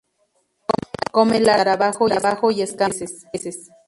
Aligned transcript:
Come 1.11 1.39
larvas 1.41 1.99
de 1.99 2.05
escarabajo 2.05 2.49
y 2.49 2.63
escamas 2.63 2.97
de 3.01 3.07
peces. 3.31 3.69